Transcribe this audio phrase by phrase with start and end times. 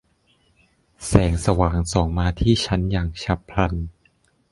[1.05, 3.73] แสงสว่างส่องมาที่ฉันอย่างฉับพลัน